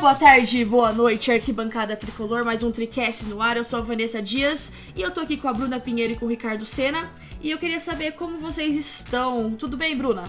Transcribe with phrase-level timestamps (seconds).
[0.00, 3.56] boa tarde, boa noite, arquibancada tricolor, mais um Tricast no ar.
[3.56, 6.24] Eu sou a Vanessa Dias e eu tô aqui com a Bruna Pinheiro e com
[6.24, 7.10] o Ricardo Sena.
[7.40, 9.56] E eu queria saber como vocês estão.
[9.56, 10.22] Tudo bem, Bruna?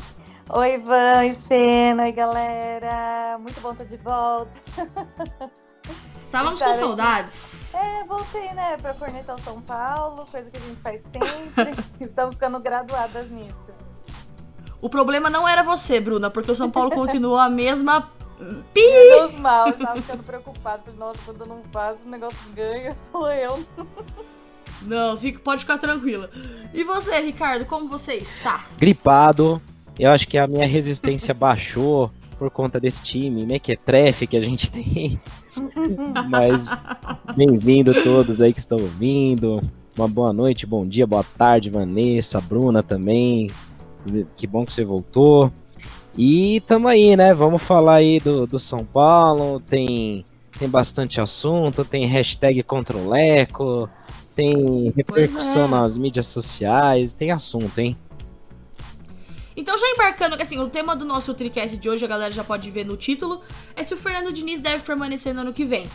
[0.49, 3.37] Oi, Van e Sena, oi, galera.
[3.37, 4.59] Muito bom estar de volta.
[6.23, 7.75] Estávamos com saudades.
[7.75, 11.75] É, voltei, né, pra Cornetão São Paulo, coisa que a gente faz sempre.
[12.01, 13.69] Estamos ficando graduadas nisso.
[14.81, 18.09] O problema não era você, Bruna, porque o São Paulo continua a mesma
[18.73, 18.81] Pi!
[18.81, 20.83] Menos mal, eu tava ficando preocupado.
[20.97, 23.63] Nossa, quando eu não faço, o negócio ganha, sou eu.
[24.81, 26.29] Não, fica, pode ficar tranquila.
[26.73, 28.63] E você, Ricardo, como você está?
[28.77, 29.61] Gripado.
[29.97, 34.71] Eu acho que a minha resistência baixou por conta desse time mequetrefe que a gente
[34.71, 35.19] tem.
[36.29, 36.69] Mas
[37.35, 39.61] bem-vindo todos aí que estão ouvindo.
[39.97, 43.49] Uma boa noite, bom dia, boa tarde, Vanessa, Bruna também.
[44.37, 45.51] Que bom que você voltou.
[46.21, 47.33] E tamo aí, né?
[47.33, 49.61] Vamos falar aí do, do São Paulo.
[49.61, 50.25] Tem,
[50.59, 53.89] tem bastante assunto, tem hashtag contra o Leco,
[54.35, 55.67] tem repercussão é.
[55.69, 57.97] nas mídias sociais, tem assunto, hein?
[59.55, 62.69] Então, já embarcando, assim, o tema do nosso Tricast de hoje, a galera já pode
[62.69, 63.39] ver no título,
[63.73, 65.87] é se o Fernando Diniz deve permanecer no ano que vem.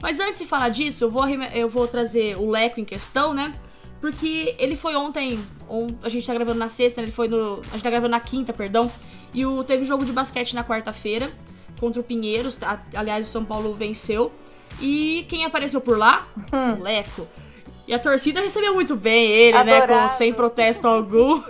[0.00, 3.52] Mas antes de falar disso, eu vou, eu vou trazer o Leco em questão, né?
[4.00, 5.38] Porque ele foi ontem,
[5.68, 7.06] on, a gente tá gravando na sexta, né?
[7.06, 7.60] ele foi no.
[7.68, 8.90] A gente tá gravando na quinta, perdão.
[9.36, 11.30] E o, teve jogo de basquete na quarta-feira
[11.78, 12.58] contra o Pinheiros.
[12.62, 14.32] A, aliás, o São Paulo venceu.
[14.80, 16.26] E quem apareceu por lá?
[16.50, 16.80] Hum.
[16.80, 17.28] O Leco.
[17.86, 19.92] E a torcida recebeu muito bem ele, Adorado.
[19.92, 20.02] né?
[20.02, 21.42] Com, sem protesto algum.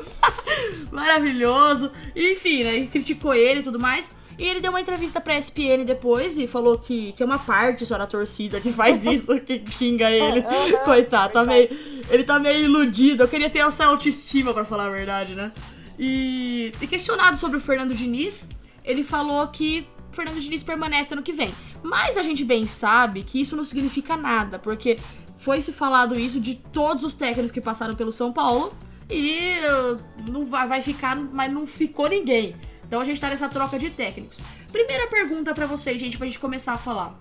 [0.91, 1.93] Maravilhoso.
[2.15, 2.87] Enfim, né?
[2.91, 4.17] Criticou ele e tudo mais.
[4.37, 7.87] E ele deu uma entrevista pra ESPN depois e falou que, que é uma parte
[7.87, 10.45] só da torcida que faz isso, que xinga ele.
[10.85, 11.69] Coitado, tá meio,
[12.11, 13.23] ele tá meio iludido.
[13.23, 15.53] Eu queria ter essa autoestima, para falar a verdade, né?
[15.99, 18.49] E, e questionado sobre o Fernando Diniz,
[18.85, 21.53] ele falou que Fernando Diniz permanece ano que vem.
[21.83, 24.99] Mas a gente bem sabe que isso não significa nada, porque
[25.39, 28.75] foi se falado isso de todos os técnicos que passaram pelo São Paulo
[29.09, 32.57] e uh, não vai, vai ficar, mas não ficou ninguém.
[32.87, 34.41] Então a gente tá nessa troca de técnicos.
[34.73, 37.19] Primeira pergunta para vocês, gente, pra gente começar a falar.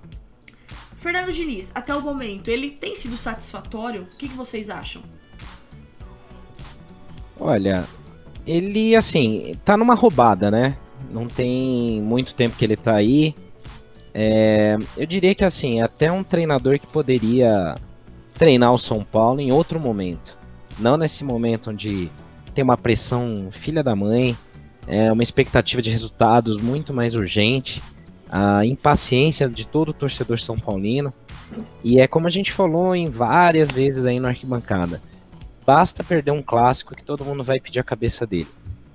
[0.96, 4.04] Fernando Diniz, até o momento, ele tem sido satisfatório?
[4.04, 5.04] O que, que vocês acham?
[7.40, 7.88] Olha,
[8.46, 10.78] ele, assim, tá numa roubada, né?
[11.12, 13.36] Não tem muito tempo que ele tá aí.
[14.14, 17.76] É, eu diria que, assim, é até um treinador que poderia
[18.34, 20.38] treinar o São Paulo em outro momento.
[20.80, 22.10] Não nesse momento onde
[22.54, 24.38] tem uma pressão filha da mãe,
[24.88, 27.82] é uma expectativa de resultados muito mais urgente,
[28.30, 31.14] a impaciência de todo torcedor são paulino.
[31.84, 35.02] E é como a gente falou em várias vezes aí no arquibancada.
[35.66, 38.48] Basta perder um clássico que todo mundo vai pedir a cabeça dele.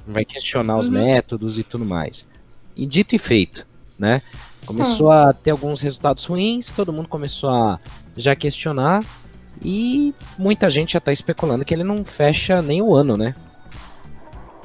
[0.06, 0.94] Vai questionar os uhum.
[0.94, 2.26] métodos e tudo mais.
[2.76, 3.66] E dito e feito,
[3.98, 4.22] né?
[4.64, 5.12] Começou uhum.
[5.12, 7.80] a ter alguns resultados ruins, todo mundo começou a
[8.16, 9.02] já questionar
[9.62, 13.34] e muita gente já está especulando que ele não fecha nem o ano, né?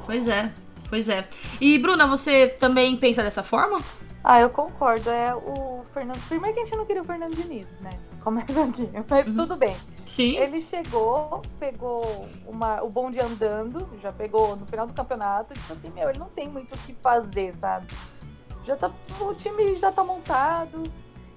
[0.06, 0.52] Pois é,
[0.90, 1.28] pois é.
[1.60, 3.82] E Bruna, você também pensa dessa forma?
[4.24, 5.10] Ah, eu concordo.
[5.10, 6.20] É o Fernando.
[6.28, 7.92] Primeiro que a gente não queria o Fernando Diniz, né?
[8.26, 9.36] Começa aqui, mas uhum.
[9.36, 9.78] tudo bem.
[10.04, 10.36] Sim.
[10.38, 15.92] Ele chegou, pegou uma, o bonde andando, já pegou no final do campeonato, tipo assim,
[15.92, 17.86] meu, ele não tem muito o que fazer, sabe?
[18.66, 18.92] Já tá,
[19.22, 20.82] o time já tá montado,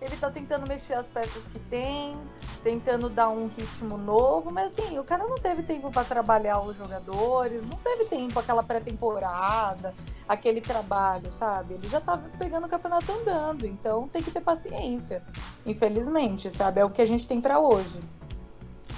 [0.00, 2.16] ele tá tentando mexer as peças que tem,
[2.62, 6.76] tentando dar um ritmo novo, mas assim, o cara não teve tempo para trabalhar os
[6.76, 9.94] jogadores, não teve tempo aquela pré-temporada,
[10.28, 11.74] aquele trabalho, sabe?
[11.74, 15.22] Ele já tava pegando o campeonato andando, então tem que ter paciência.
[15.66, 16.80] Infelizmente, sabe?
[16.80, 17.98] É o que a gente tem para hoje.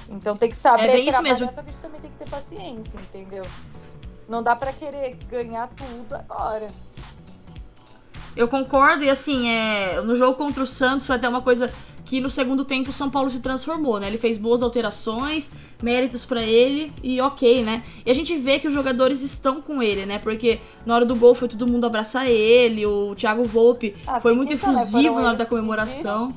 [0.08, 1.46] Então tem que saber é isso mesmo.
[1.46, 3.44] só que a gente também tem que ter paciência, entendeu?
[4.28, 6.70] Não dá para querer ganhar tudo agora.
[8.36, 11.70] Eu concordo, e assim, é, no jogo contra o Santos foi até uma coisa
[12.10, 14.08] que no segundo tempo o São Paulo se transformou, né?
[14.08, 15.48] Ele fez boas alterações,
[15.80, 17.84] méritos para ele e ok, né?
[18.04, 20.18] E a gente vê que os jogadores estão com ele, né?
[20.18, 24.34] Porque na hora do gol foi todo mundo abraçar ele, o Thiago Volpe ah, foi
[24.34, 26.34] muito efusivo na hora da comemoração.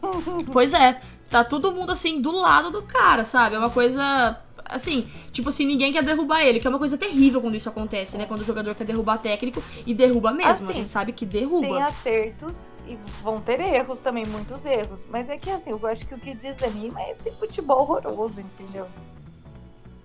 [0.52, 3.56] pois é, tá todo mundo assim do lado do cara, sabe?
[3.56, 7.40] É uma coisa assim, tipo assim, ninguém quer derrubar ele, que é uma coisa terrível
[7.40, 8.26] quando isso acontece, né?
[8.26, 10.50] Quando o jogador quer derrubar técnico e derruba mesmo.
[10.50, 11.66] Assim, a gente sabe que derruba.
[11.66, 12.54] Tem acertos
[12.86, 15.04] e vão ter erros também, muitos erros.
[15.10, 18.86] Mas é que assim, eu acho que o que desanima é esse futebol horroroso, entendeu?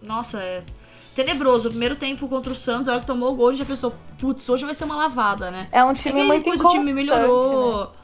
[0.02, 0.64] Nossa, é
[1.16, 1.68] tenebroso.
[1.68, 4.48] O primeiro tempo contra o Santos, a hora que tomou o gol, já pensou, putz,
[4.50, 5.68] hoje vai ser uma lavada, né?
[5.72, 7.86] É um time é muito depois o time melhorou.
[7.86, 8.01] Né?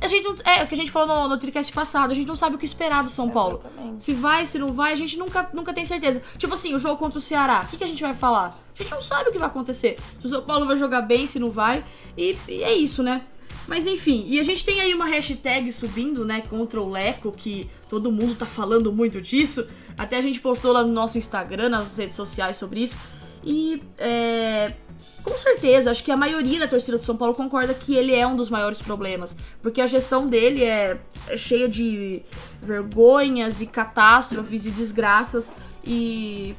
[0.00, 2.26] A gente não, é o que a gente falou no, no tricast passado, a gente
[2.26, 3.62] não sabe o que esperar do São Paulo.
[3.64, 4.02] Exatamente.
[4.02, 6.22] Se vai, se não vai, a gente nunca, nunca tem certeza.
[6.36, 8.58] Tipo assim, o jogo contra o Ceará, o que, que a gente vai falar?
[8.78, 9.98] A gente não sabe o que vai acontecer.
[10.20, 11.84] Se o São Paulo vai jogar bem, se não vai.
[12.16, 13.22] E, e é isso, né?
[13.66, 17.68] Mas enfim, e a gente tem aí uma hashtag subindo, né, contra o Leco, que
[17.86, 19.66] todo mundo tá falando muito disso.
[19.96, 22.96] Até a gente postou lá no nosso Instagram, nas redes sociais sobre isso.
[23.44, 24.74] E é,
[25.22, 28.26] com certeza, acho que a maioria da torcida do São Paulo concorda que ele é
[28.26, 29.36] um dos maiores problemas.
[29.60, 30.98] Porque a gestão dele é,
[31.28, 32.22] é cheia de
[32.62, 35.54] vergonhas e catástrofes e desgraças.
[35.84, 36.56] E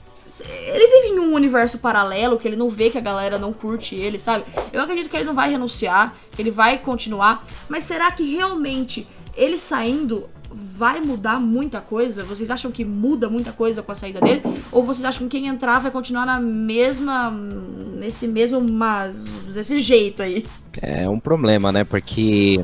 [0.51, 3.95] ele vive em um universo paralelo que ele não vê que a galera não curte
[3.95, 4.45] ele, sabe?
[4.71, 9.07] Eu acredito que ele não vai renunciar, que ele vai continuar, mas será que realmente
[9.35, 12.23] ele saindo vai mudar muita coisa?
[12.23, 14.41] Vocês acham que muda muita coisa com a saída dele?
[14.71, 17.31] Ou vocês acham que quem entrar vai continuar na mesma.
[17.31, 18.61] nesse mesmo.
[18.61, 19.25] mas.
[19.53, 20.45] desse jeito aí?
[20.81, 21.83] É um problema, né?
[21.83, 22.63] Porque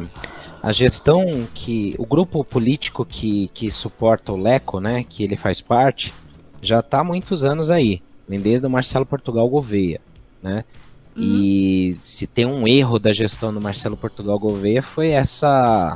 [0.62, 1.96] a gestão que.
[1.98, 5.06] o grupo político que, que suporta o Leco, né?
[5.08, 6.14] Que ele faz parte,
[6.62, 8.02] já está há muitos anos aí.
[8.28, 10.02] Vem desde o Marcelo Portugal Gouveia,
[10.42, 10.64] né?
[11.16, 11.24] Uhum.
[11.24, 15.96] E se tem um erro da gestão do Marcelo Portugal Gouveia foi essa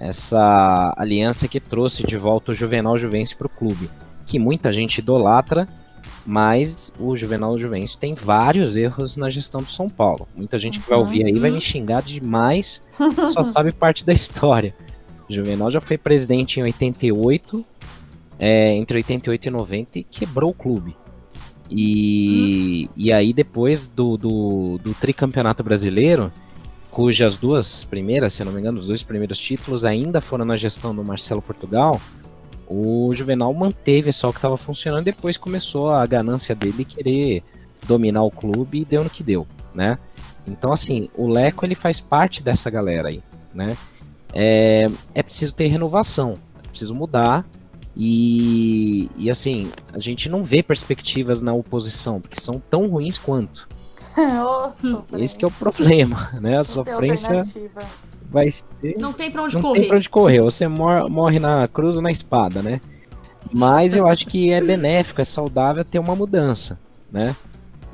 [0.00, 3.90] essa aliança que trouxe de volta o Juvenal Juvencio para o clube,
[4.26, 5.68] que muita gente idolatra,
[6.24, 10.28] mas o Juvenal Juvencio tem vários erros na gestão do São Paulo.
[10.36, 12.84] Muita gente que vai ouvir aí vai me xingar demais,
[13.32, 14.74] só sabe parte da história.
[15.28, 17.64] O Juvenal já foi presidente em 88,
[18.38, 20.96] é, entre 88 e 90 e quebrou o clube.
[21.70, 22.92] E, hum.
[22.96, 26.32] e aí depois do, do, do tricampeonato brasileiro,
[26.98, 30.92] cujas duas primeiras, se não me engano, os dois primeiros títulos ainda foram na gestão
[30.92, 32.00] do Marcelo Portugal,
[32.66, 37.44] o Juvenal manteve só o que estava funcionando e depois começou a ganância dele querer
[37.86, 39.96] dominar o clube e deu no que deu, né?
[40.44, 43.22] Então, assim, o Leco ele faz parte dessa galera aí,
[43.54, 43.76] né?
[44.34, 46.34] É, é preciso ter renovação,
[46.64, 47.46] é preciso mudar
[47.96, 53.68] e, e assim, a gente não vê perspectivas na oposição, porque são tão ruins quanto.
[54.16, 56.54] oh, Esse que é o problema, né?
[56.54, 57.40] A não sofrência
[58.30, 58.96] vai ser.
[58.98, 59.80] Não tem pra onde não correr.
[59.80, 60.40] Tem pra onde correr.
[60.40, 62.80] Você mor morre na cruz ou na espada, né?
[63.52, 66.78] Mas eu acho que é benéfico, é saudável ter uma mudança,
[67.10, 67.34] né?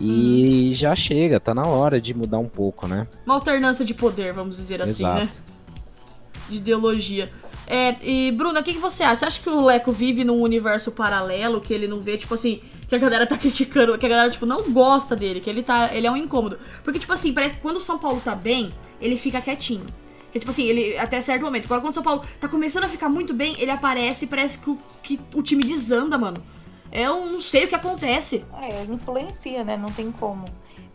[0.01, 0.75] E hum.
[0.75, 3.07] já chega, tá na hora de mudar um pouco, né?
[3.25, 5.29] Uma alternância de poder, vamos dizer assim, né?
[6.49, 7.31] De ideologia.
[7.67, 9.17] É, e Bruna, o que, que você acha?
[9.17, 12.61] Você acha que o Leco vive num universo paralelo que ele não vê, tipo assim,
[12.89, 15.95] que a galera tá criticando, que a galera, tipo, não gosta dele, que ele tá.
[15.95, 16.59] Ele é um incômodo.
[16.83, 18.71] Porque, tipo assim, parece que quando o São Paulo tá bem,
[19.01, 19.87] ele fica quietinho.
[20.33, 21.67] Que, tipo assim, ele até certo momento.
[21.67, 24.59] Agora, quando o São Paulo tá começando a ficar muito bem, ele aparece e parece
[24.59, 26.43] que o, que o time desanda, mano.
[26.91, 28.45] Eu não sei o que acontece.
[28.61, 29.77] É, influencia, né?
[29.77, 30.45] Não tem como.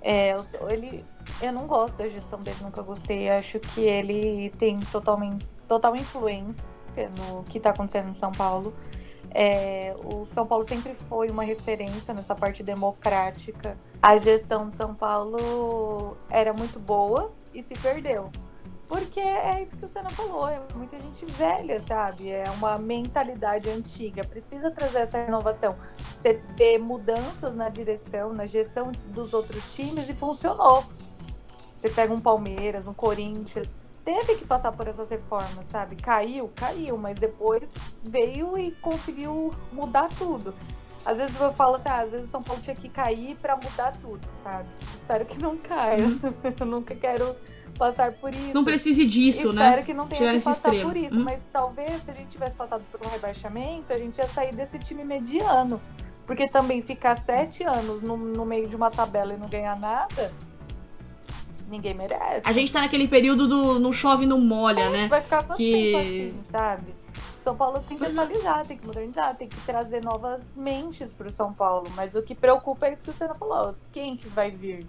[0.02, 0.38] É,
[0.70, 1.06] ele,
[1.42, 3.30] eu não gosto da gestão dele, nunca gostei.
[3.30, 6.64] Acho que ele tem totalmente, total influência
[7.18, 8.74] no que tá acontecendo no São Paulo.
[9.32, 13.78] É, o São Paulo sempre foi uma referência nessa parte democrática.
[14.02, 18.32] A gestão de São Paulo era muito boa e se perdeu.
[18.90, 22.32] Porque é isso que o Senna falou, é muita gente velha, sabe?
[22.32, 24.24] É uma mentalidade antiga.
[24.24, 25.76] Precisa trazer essa renovação.
[26.18, 30.84] Você vê mudanças na direção, na gestão dos outros times e funcionou.
[31.78, 33.78] Você pega um Palmeiras, um Corinthians,
[34.10, 35.96] teve que passar por essas reformas, sabe?
[35.96, 37.72] Caiu, caiu, mas depois
[38.04, 40.54] veio e conseguiu mudar tudo.
[41.06, 43.92] Às vezes eu falo assim, ah, às vezes São Paulo tinha que cair para mudar
[43.98, 44.68] tudo, sabe?
[44.96, 46.06] Espero que não caia.
[46.06, 46.20] Uhum.
[46.60, 47.36] eu nunca quero
[47.78, 48.54] passar por isso.
[48.54, 49.66] Não precise disso, Espero né?
[49.68, 50.90] Espero que não tenha que passar extremo.
[50.90, 51.24] por isso, uhum.
[51.24, 54.80] mas talvez se a gente tivesse passado por um rebaixamento, a gente ia sair desse
[54.80, 55.80] time mediano.
[56.26, 60.32] Porque também ficar sete anos no, no meio de uma tabela e não ganhar nada,
[61.70, 62.48] ninguém merece.
[62.48, 65.08] A gente tá naquele período do não chove, não molha, é, né?
[65.08, 65.74] Vai ficar quanto que...
[65.74, 67.00] tempo assim, sabe?
[67.38, 68.08] São Paulo tem que é.
[68.08, 71.90] atualizar, tem que modernizar, tem que trazer novas mentes pro São Paulo.
[71.96, 73.76] Mas o que preocupa é isso que o Stena falou.
[73.92, 74.86] Quem que vai vir?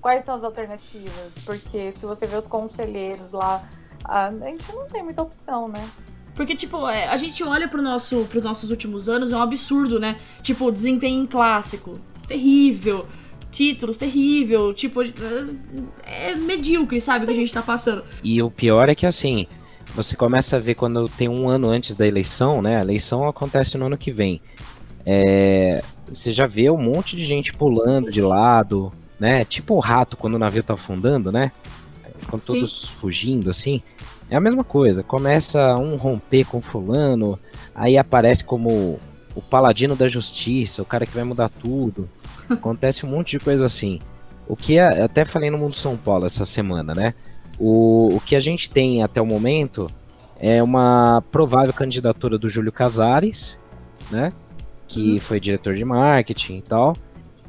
[0.00, 1.34] Quais são as alternativas?
[1.44, 3.68] Porque se você vê os conselheiros lá,
[4.04, 5.90] a gente não tem muita opção, né?
[6.34, 9.98] Porque, tipo, é, a gente olha pro nosso, pros nossos últimos anos, é um absurdo,
[9.98, 10.20] né?
[10.42, 11.94] Tipo, desempenho em clássico.
[12.28, 13.06] Terrível
[13.56, 15.00] títulos terrível, tipo,
[16.04, 18.04] é medíocre, sabe, o que a gente tá passando.
[18.22, 19.46] E o pior é que assim,
[19.94, 22.76] você começa a ver quando tem um ano antes da eleição, né?
[22.76, 24.42] A eleição acontece no ano que vem.
[25.06, 29.42] É, você já vê um monte de gente pulando de lado, né?
[29.46, 31.50] Tipo o rato quando o navio tá afundando, né?
[32.18, 32.86] Ficam todos Sim.
[32.88, 33.80] fugindo assim.
[34.28, 35.02] É a mesma coisa.
[35.02, 37.38] Começa um romper com fulano,
[37.74, 38.98] aí aparece como
[39.34, 42.06] o paladino da justiça, o cara que vai mudar tudo.
[42.48, 43.98] Acontece um monte de coisa assim.
[44.48, 47.14] O que é, até falei no Mundo São Paulo essa semana, né?
[47.58, 49.88] O, o que a gente tem até o momento
[50.38, 53.58] é uma provável candidatura do Júlio Casares,
[54.10, 54.30] né?
[54.86, 55.20] Que hum.
[55.20, 56.94] foi diretor de marketing e tal.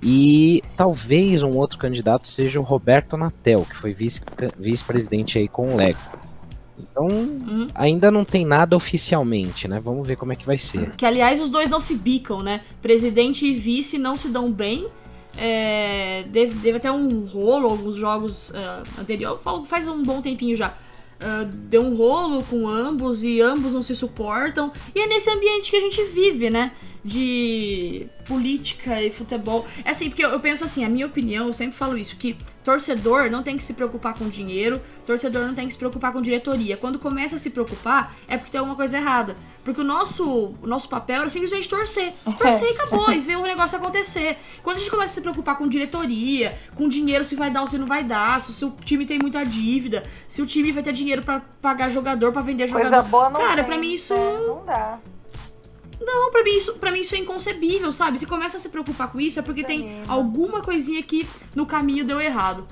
[0.01, 4.21] E talvez um outro candidato seja o Roberto Natel, que foi vice-
[4.57, 5.99] vice-presidente aí com o Lego.
[6.79, 7.67] Então, Uhum.
[7.73, 9.79] ainda não tem nada oficialmente, né?
[9.83, 10.95] Vamos ver como é que vai ser.
[10.95, 12.61] Que, aliás, os dois não se bicam, né?
[12.81, 14.87] Presidente e vice não se dão bem.
[15.39, 16.25] É,
[16.75, 20.69] até um rolo, alguns jogos uh, anteriores, faz um bom tempinho já.
[21.19, 24.71] Uh, deu um rolo com ambos e ambos não se suportam.
[24.95, 26.71] E é nesse ambiente que a gente vive, né?
[27.03, 29.65] De política e futebol.
[29.85, 32.35] É assim, porque eu, eu penso assim, a minha opinião, eu sempre falo isso, que
[32.63, 36.21] torcedor não tem que se preocupar com dinheiro, torcedor não tem que se preocupar com
[36.21, 36.75] diretoria.
[36.75, 39.37] Quando começa a se preocupar, é porque tem alguma coisa errada.
[39.63, 42.13] Porque o nosso, o nosso papel era simplesmente torcer.
[42.37, 44.37] Torcer e acabou, e ver o negócio acontecer.
[44.63, 47.67] Quando a gente começa a se preocupar com diretoria, com dinheiro, se vai dar ou
[47.67, 50.83] se não vai dar, se o seu time tem muita dívida, se o time vai
[50.83, 53.09] ter dinheiro pra pagar jogador, pra vender Coisa jogador.
[53.09, 54.13] boa não Cara, pra mim isso.
[54.13, 54.39] né?
[54.45, 54.99] Não dá.
[55.99, 58.19] Não, pra mim, isso, pra mim isso é inconcebível, sabe?
[58.19, 62.05] Se começa a se preocupar com isso, é porque tem alguma coisinha que no caminho
[62.05, 62.67] deu errado.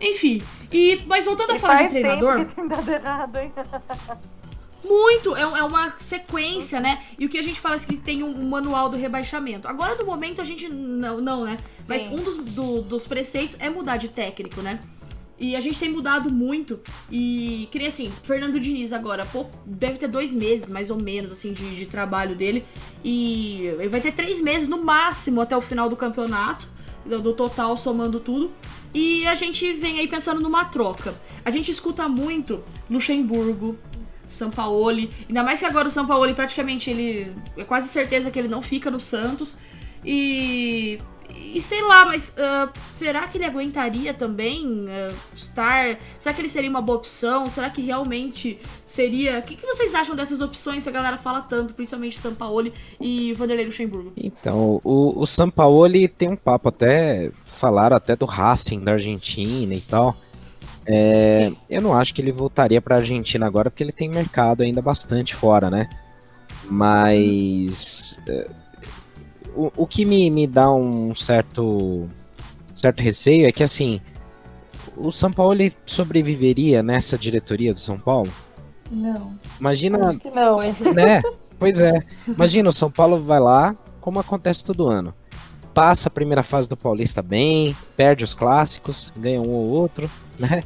[0.00, 3.52] Enfim, e mas voltando a E falar de treinador, tem dado errado, hein?
[4.82, 7.02] muito, é, é uma sequência, né?
[7.18, 9.68] E o que a gente fala é que tem um, um manual do rebaixamento.
[9.68, 11.58] Agora, no momento, a gente não, não né?
[11.86, 12.18] Mas Sim.
[12.18, 14.80] um dos, do- dos preceitos é mudar de técnico, né?
[15.40, 16.78] E a gente tem mudado muito.
[17.10, 19.26] E, que nem assim, Fernando Diniz agora,
[19.64, 22.62] deve ter dois meses, mais ou menos, assim, de, de trabalho dele.
[23.02, 26.68] E ele vai ter três meses no máximo até o final do campeonato,
[27.06, 28.52] do, do total, somando tudo.
[28.92, 31.14] E a gente vem aí pensando numa troca.
[31.42, 33.78] A gente escuta muito Luxemburgo,
[34.26, 35.08] Sampaoli.
[35.26, 37.32] Ainda mais que agora o Sampaoli praticamente ele.
[37.56, 39.56] É quase certeza que ele não fica no Santos.
[40.04, 40.98] E.
[41.36, 45.98] E sei lá, mas ah, será que ele aguentaria também ah, estar.
[46.18, 47.48] Será que ele seria uma boa opção?
[47.48, 49.38] Será que realmente seria.
[49.38, 53.32] O que, que vocês acham dessas opções que a galera fala tanto, principalmente Sampaoli e
[53.34, 54.12] Vanderlei Luxemburgo?
[54.16, 57.30] Então, o, o Sampaoli tem um papo até.
[57.44, 60.16] Falaram até do Racing da Argentina e tal.
[60.86, 64.80] É, eu não acho que ele voltaria pra Argentina agora, porque ele tem mercado ainda
[64.80, 65.88] bastante fora, né?
[66.64, 68.20] Mas.
[68.28, 68.48] é,
[69.66, 72.08] o, o que me, me dá um certo,
[72.74, 74.00] certo receio é que, assim.
[74.96, 78.30] O São Paulo ele sobreviveria nessa diretoria do São Paulo?
[78.90, 79.32] Não.
[79.58, 80.56] Imagina Acho que não.
[80.56, 80.92] Pois é.
[80.92, 81.22] né?
[81.58, 82.02] Pois é.
[82.26, 85.14] Imagina, o São Paulo vai lá, como acontece todo ano.
[85.72, 90.62] Passa a primeira fase do Paulista bem, perde os clássicos, ganha um ou outro, né?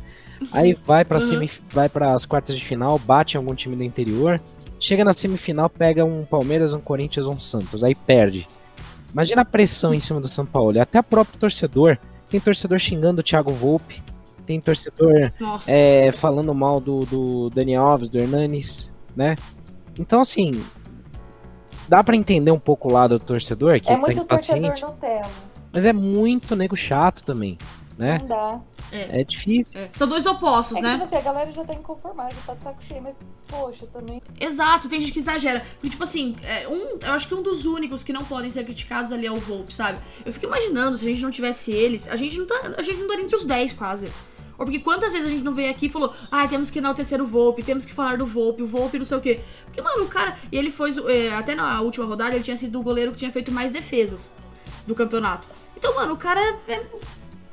[0.53, 1.47] Aí vai para Uhum.
[1.71, 4.41] vai para as quartas de final, bate em algum time do interior,
[4.81, 8.49] chega na semifinal, pega um Palmeiras, um Corinthians, um Santos, aí perde.
[9.15, 11.97] Imagina a pressão em cima do São Paulo, e até o próprio torcedor.
[12.29, 14.03] Tem torcedor xingando o Thiago Volpe,
[14.45, 15.31] tem torcedor
[15.69, 19.37] é, falando mal do, do Daniel Alves, do Hernanes, né?
[19.99, 20.51] Então, assim,
[21.89, 24.85] dá pra entender um pouco o lado do torcedor, que É tá muito torcedor impaciente,
[24.85, 25.31] Nutella.
[25.73, 27.57] mas é muito nego chato também,
[27.97, 28.19] né?
[28.21, 28.61] Não dá.
[28.95, 29.79] É difícil.
[29.79, 29.89] É.
[29.93, 30.93] São dois opostos, É que, né?
[30.93, 33.17] tipo assim, a galera já tá inconformada, já tá de saco cheio, mas,
[33.49, 34.23] poxa, também.
[34.41, 35.61] Exato, tem gente que exagera.
[35.75, 38.65] Porque, tipo assim, é, um, eu acho que um dos únicos que não podem ser
[38.65, 39.99] criticados ali é o Volpe, sabe?
[40.25, 42.75] Eu fico imaginando, se a gente não tivesse eles, a gente não tá.
[42.77, 44.13] A gente não estaria entre os 10 quase.
[44.57, 47.21] Ou porque quantas vezes a gente não veio aqui e falou, ah, temos que enaltecer
[47.21, 49.41] o Volpe, temos que falar do Volpe, o Volpe não sei o quê.
[49.65, 50.37] Porque, mano, o cara.
[50.53, 50.91] E ele foi.
[51.13, 54.33] é, até na última rodada, ele tinha sido o goleiro que tinha feito mais defesas
[54.87, 55.49] do campeonato.
[55.77, 56.83] Então, mano, o cara é,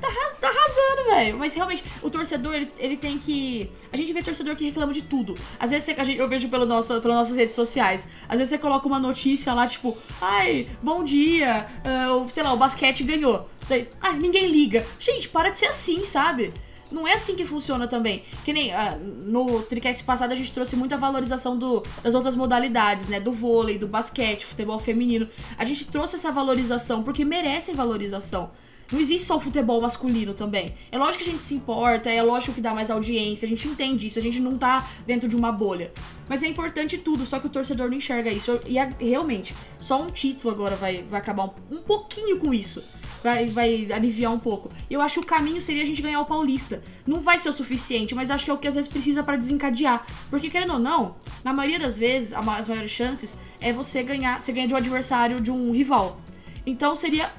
[0.02, 1.38] tá, tá arrasando, velho.
[1.38, 3.70] Mas realmente, o torcedor, ele, ele tem que.
[3.92, 5.34] A gente vê torcedor que reclama de tudo.
[5.58, 8.08] Às vezes você- gente, eu vejo pelo nosso, pelas nossas redes sociais.
[8.28, 11.66] Às vezes você coloca uma notícia lá, tipo, ai, bom dia,
[12.24, 13.48] o- sei lá, o basquete ganhou.
[13.68, 14.84] Daí, ai, ninguém liga.
[14.98, 16.52] Gente, para de ser assim, sabe?
[16.90, 18.22] Não é assim que funciona também.
[18.44, 23.08] Que nem ah, no Tricast passado a gente trouxe muita valorização do- das outras modalidades,
[23.08, 23.18] né?
[23.18, 25.26] Do vôlei, do basquete, futebol feminino.
[25.56, 28.50] A gente trouxe essa valorização porque merecem valorização.
[28.92, 30.74] Não existe só o futebol masculino também.
[30.90, 33.66] É lógico que a gente se importa, é lógico que dá mais audiência, a gente
[33.66, 35.90] entende isso, a gente não tá dentro de uma bolha.
[36.28, 38.60] Mas é importante tudo, só que o torcedor não enxerga isso.
[38.66, 42.82] E a- realmente, só um título agora vai, vai acabar um, um pouquinho com isso.
[43.22, 44.68] Vai, vai aliviar um pouco.
[44.90, 46.82] Eu acho que o caminho seria a gente ganhar o Paulista.
[47.06, 49.36] Não vai ser o suficiente, mas acho que é o que às vezes precisa pra
[49.36, 50.04] desencadear.
[50.28, 54.40] Porque, querendo ou não, na maioria das vezes, as maiores chances é você ganhar.
[54.40, 56.20] Você ganha de um adversário de um rival.
[56.66, 57.30] Então seria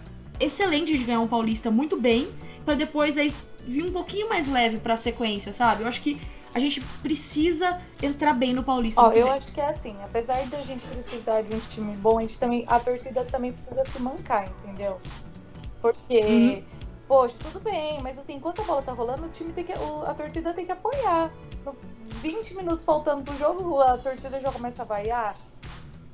[0.43, 2.27] excelente de ganhar um Paulista muito bem,
[2.65, 3.33] pra depois aí
[3.65, 5.83] vir um pouquinho mais leve pra sequência, sabe?
[5.83, 6.19] Eu acho que
[6.53, 9.01] a gente precisa entrar bem no Paulista.
[9.01, 12.21] Ó, eu acho que é assim, apesar da gente precisar de um time bom, a
[12.21, 12.63] gente também.
[12.67, 14.99] A torcida também precisa se mancar, entendeu?
[15.81, 16.63] Porque, Uhum.
[17.07, 19.73] poxa, tudo bem, mas assim, enquanto a bola tá rolando, o time tem que.
[19.73, 21.31] o- a torcida tem que apoiar.
[21.65, 21.75] No
[22.21, 25.35] 20 minutos faltando pro jogo, a torcida já começa a vaiar.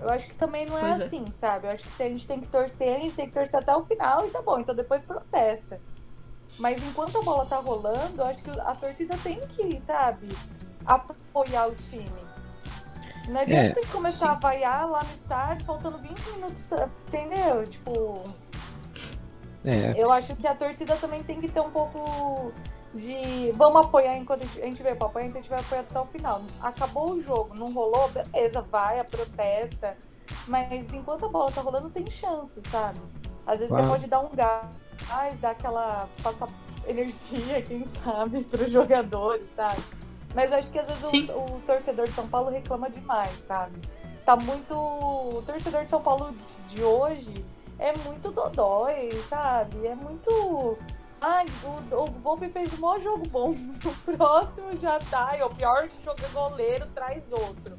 [0.01, 1.06] Eu acho que também não é Pois é.
[1.06, 1.68] assim, sabe?
[1.68, 3.75] Eu acho que se a gente tem que torcer, a gente tem que torcer até
[3.75, 4.60] o final e tá bom.
[4.60, 5.79] Então depois protesta.
[6.58, 10.27] Mas enquanto a bola tá rolando, eu acho que a torcida tem que, sabe,
[10.86, 12.06] apoiar o time.
[13.27, 14.32] Não adianta É, a gente começar sim.
[14.32, 17.63] a vaiar lá no estádio, faltando 20 minutos, tá- entendeu?
[17.65, 18.34] Tipo,
[19.63, 22.51] É, eu acho que a torcida também tem que ter um pouco
[22.93, 23.51] de.
[23.53, 24.65] Vamos apoiar enquanto a gente- a
[24.96, 26.41] pra apoiar, então a gente vai apoiar até o final.
[26.62, 29.96] Acabou o jogo, não rolou, beleza, vai, protesta.
[30.48, 33.00] Mas enquanto a bola tá rolando, tem chance, sabe?
[33.46, 36.08] Às vezes você pode dar um gás, dar aquela.
[36.24, 36.48] passar
[36.88, 39.81] energia, quem sabe, pros jogadores, sabe?
[40.36, 43.79] Mas acho que às vezes o, o torcedor de São Paulo reclama demais, sabe?
[44.25, 44.75] Tá muito.
[44.75, 46.34] O torcedor de São Paulo
[46.67, 47.43] de hoje
[47.79, 49.88] é muito dodói, sabe?
[49.88, 50.77] É muito.
[51.21, 53.53] Ai, o, o Volpe fez um maior jogo bom.
[53.85, 55.38] O próximo já tá.
[55.38, 57.77] E o pior que joga goleiro traz outro.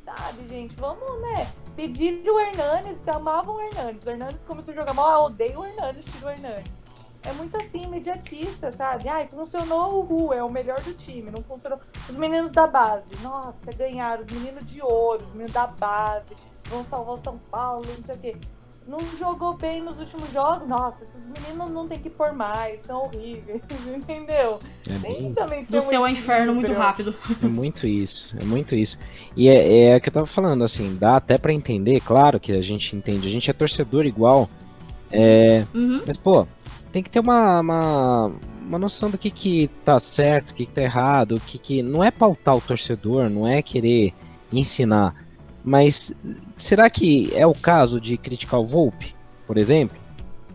[0.00, 0.76] Sabe, gente?
[0.76, 1.50] Vamos, né?
[1.74, 4.04] Pedir o Hernanes, amavam o Hernanes.
[4.06, 6.84] O Hernanes começou a jogar mal, ah, odeio o Hernanes, tira o Hernanes.
[7.22, 9.08] É muito assim, imediatista, sabe?
[9.08, 11.30] Ai, funcionou o Ru, é o melhor do time.
[11.30, 11.80] Não funcionou.
[12.06, 14.20] Os meninos da base, nossa, ganharam.
[14.20, 16.36] Os meninos de ouro, os meninos da base,
[16.66, 18.36] vão salvar o São Paulo, não sei o quê.
[18.86, 23.04] Não jogou bem nos últimos jogos, nossa, esses meninos não tem que pôr mais, são
[23.04, 24.60] horríveis, entendeu?
[24.86, 27.14] é Tem bem também Do um céu ao inferno muito rápido.
[27.42, 28.98] É muito isso, é muito isso.
[29.34, 32.52] E é, é o que eu tava falando, assim, dá até pra entender, claro que
[32.52, 34.50] a gente entende, a gente é torcedor igual,
[35.10, 36.02] é, Uhum.
[36.06, 36.46] mas pô,
[36.92, 40.72] tem que ter uma, uma, uma noção do que que tá certo, o que que
[40.72, 41.82] tá errado, o que que...
[41.82, 44.12] Não é pautar o torcedor, não é querer
[44.52, 45.14] ensinar,
[45.64, 46.14] mas
[46.58, 49.14] será que é o caso de criticar o Volpe,
[49.46, 49.96] por exemplo?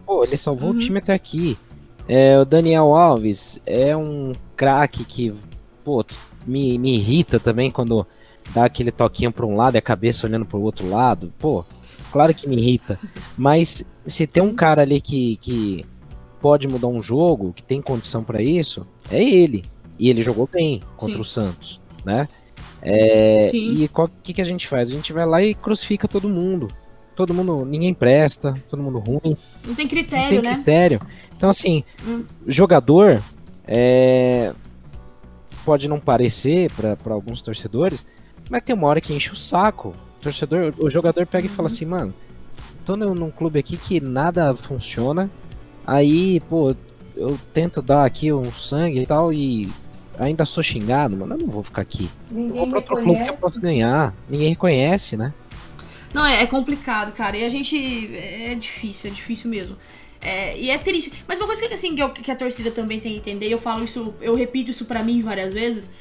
[0.06, 0.75] Pô, ele salvou Uhum.
[0.75, 1.58] o time até aqui.
[2.08, 5.34] É, o Daniel Alves é um craque que,
[5.84, 6.03] pô,
[6.48, 8.06] me, me irrita também quando
[8.53, 11.31] dá aquele toquinho pra um lado e a cabeça olhando pro outro lado.
[11.38, 11.64] Pô,
[12.12, 12.98] claro que me irrita.
[13.38, 15.85] Mas se tem um cara ali que, que
[16.42, 19.64] pode mudar um jogo, que tem condição pra isso, é ele.
[20.00, 21.22] E ele jogou bem contra Sim.
[21.22, 22.27] o Santos, né?
[22.81, 24.89] É, e o que, que a gente faz?
[24.89, 26.68] A gente vai lá e crucifica todo mundo.
[27.15, 30.55] Todo mundo, ninguém presta, todo mundo ruim Não tem não critério, tem né?
[30.55, 31.01] critério.
[31.35, 32.24] Então, assim, Hum.
[32.48, 33.22] jogador
[33.68, 34.53] é,
[35.65, 38.05] pode não parecer para alguns torcedores,
[38.50, 39.89] mas tem uma hora que enche o saco.
[39.89, 41.65] O torcedor, o jogador pega e fala Uhum.
[41.74, 42.13] assim, mano,
[42.85, 45.29] tô num, num clube aqui que nada funciona.
[45.85, 46.74] Aí, pô,
[47.18, 49.70] eu tento dar aqui um sangue e tal e
[50.20, 52.10] ainda sou xingado, mano, eu não vou ficar aqui.
[52.29, 53.42] Eu vou Ninguém pra outro clube que eu reconhece.
[53.42, 54.14] posso ganhar.
[54.29, 55.34] Ninguém reconhece, né?
[56.14, 57.38] Não, é, é complicado, cara.
[57.38, 57.77] E a gente.
[58.16, 59.77] É difícil, é difícil mesmo.
[60.22, 61.24] É, e é triste.
[61.27, 63.51] Mas uma coisa que, assim, que, eu- que a torcida também tem que entender, e
[63.51, 65.92] eu falo isso, eu repito isso pra mim várias vezes.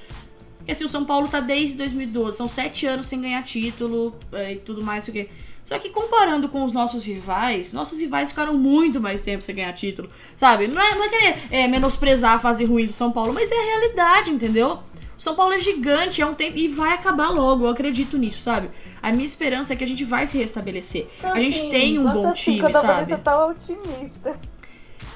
[0.64, 4.52] Que assim, o São Paulo tá desde 2012, são sete anos sem ganhar título é,
[4.54, 5.28] e tudo mais, isso aqui.
[5.68, 9.74] Só que comparando com os nossos rivais, nossos rivais ficaram muito mais tempo sem ganhar
[9.74, 10.66] título, sabe?
[10.66, 13.54] Não é, não é querer é, menosprezar a fase ruim do São Paulo, mas é
[13.54, 14.80] a realidade, entendeu?
[15.14, 18.40] O São Paulo é gigante, é um tempo e vai acabar logo, eu acredito nisso,
[18.40, 18.70] sabe?
[19.02, 21.06] A minha esperança é que a gente vai se restabelecer.
[21.22, 22.86] A gente tem um bom assim, time, sabe?
[22.86, 24.40] Vanessa tá otimista.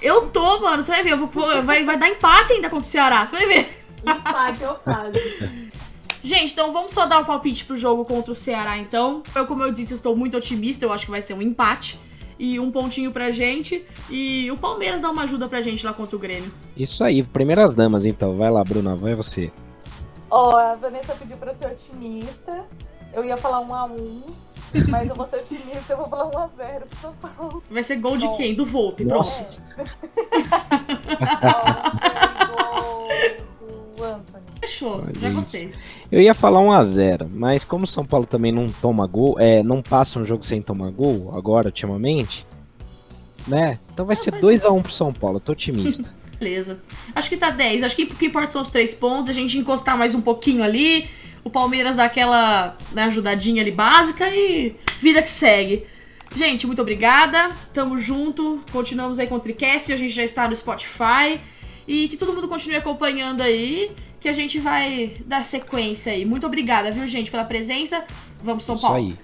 [0.02, 2.90] Eu tô, mano, você vai ver, eu vou, vai, vai dar empate ainda contra o
[2.90, 3.84] Ceará, você vai ver.
[4.04, 5.61] Empate ou fase.
[6.22, 9.22] Gente, então vamos só dar um palpite pro jogo contra o Ceará, então.
[9.34, 11.98] Eu, como eu disse, eu estou muito otimista, eu acho que vai ser um empate.
[12.38, 13.84] E um pontinho pra gente.
[14.10, 16.52] E o Palmeiras dá uma ajuda pra gente lá contra o Grêmio.
[16.76, 18.36] Isso aí, primeiras damas então.
[18.36, 19.52] Vai lá, Bruna, vai você.
[20.28, 22.64] Ó, a Vanessa pediu pra ser otimista.
[23.12, 24.22] Eu ia falar um a um,
[24.88, 27.62] mas eu vou ser otimista, eu vou falar um a zero pro São Paulo.
[27.70, 28.38] Vai ser gol de Nossa.
[28.38, 28.54] quem?
[28.54, 29.28] Do Volpe, pronto.
[29.28, 29.62] Nossa.
[34.82, 35.36] Fechou, já isso.
[35.36, 35.70] gostei.
[36.10, 39.80] Eu ia falar 1x0, mas como o São Paulo também não toma gol, é, não
[39.82, 42.46] passa um jogo sem tomar gol, agora, ultimamente,
[43.46, 43.78] né?
[43.92, 46.12] Então vai Ah, ser mas 2x1 pro São Paulo, eu tô otimista.
[46.38, 46.80] Beleza.
[47.14, 47.84] Acho que tá 10.
[47.84, 50.64] Acho que o que importa são os três pontos, a gente encostar mais um pouquinho
[50.64, 51.08] ali,
[51.44, 55.86] o Palmeiras dá aquela né, ajudadinha ali básica e vida que segue.
[56.34, 57.50] Gente, muito obrigada.
[57.74, 58.60] Tamo junto.
[58.72, 59.92] Continuamos aí com o Tricast.
[59.92, 61.40] A gente já está no Spotify.
[61.86, 63.90] E que todo mundo continue acompanhando aí.
[64.22, 66.24] Que a gente vai dar sequência aí.
[66.24, 68.04] Muito obrigada, viu, gente, pela presença.
[68.42, 68.96] Vamos, São Isso Paulo.
[68.98, 69.18] aí.